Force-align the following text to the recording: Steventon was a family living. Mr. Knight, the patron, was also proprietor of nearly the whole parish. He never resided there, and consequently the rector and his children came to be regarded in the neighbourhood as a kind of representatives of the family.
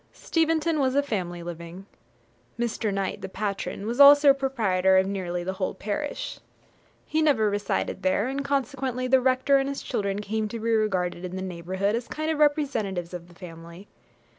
Steventon 0.13 0.79
was 0.79 0.95
a 0.95 1.03
family 1.03 1.43
living. 1.43 1.85
Mr. 2.57 2.91
Knight, 2.91 3.21
the 3.21 3.29
patron, 3.29 3.85
was 3.85 3.99
also 3.99 4.33
proprietor 4.33 4.97
of 4.97 5.05
nearly 5.05 5.43
the 5.43 5.53
whole 5.53 5.75
parish. 5.75 6.39
He 7.05 7.21
never 7.21 7.51
resided 7.51 8.01
there, 8.01 8.27
and 8.27 8.43
consequently 8.43 9.05
the 9.07 9.21
rector 9.21 9.57
and 9.59 9.69
his 9.69 9.83
children 9.83 10.17
came 10.19 10.47
to 10.47 10.59
be 10.59 10.71
regarded 10.71 11.23
in 11.23 11.35
the 11.35 11.43
neighbourhood 11.43 11.93
as 11.95 12.07
a 12.07 12.09
kind 12.09 12.31
of 12.31 12.39
representatives 12.39 13.13
of 13.13 13.27
the 13.27 13.35
family. 13.35 13.87